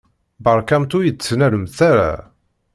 [0.43, 2.11] Beṛkamt ur yi-d-ttnalemt ara.